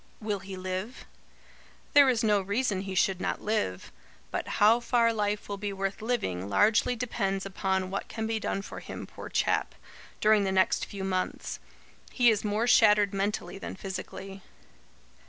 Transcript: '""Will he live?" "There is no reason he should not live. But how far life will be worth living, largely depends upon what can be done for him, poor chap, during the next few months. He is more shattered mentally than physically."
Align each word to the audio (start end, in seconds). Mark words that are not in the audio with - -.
'""Will 0.29 0.39
he 0.39 0.57
live?" 0.57 1.05
"There 1.93 2.09
is 2.09 2.23
no 2.23 2.41
reason 2.41 2.81
he 2.81 2.95
should 2.95 3.21
not 3.21 3.39
live. 3.39 3.91
But 4.31 4.47
how 4.57 4.79
far 4.79 5.13
life 5.13 5.47
will 5.47 5.57
be 5.59 5.71
worth 5.71 6.01
living, 6.01 6.49
largely 6.49 6.95
depends 6.95 7.45
upon 7.45 7.91
what 7.91 8.07
can 8.07 8.25
be 8.25 8.39
done 8.39 8.63
for 8.63 8.79
him, 8.79 9.05
poor 9.05 9.29
chap, 9.29 9.75
during 10.19 10.43
the 10.43 10.51
next 10.51 10.87
few 10.87 11.03
months. 11.03 11.59
He 12.11 12.31
is 12.31 12.43
more 12.43 12.65
shattered 12.65 13.13
mentally 13.13 13.59
than 13.59 13.75
physically." 13.75 14.41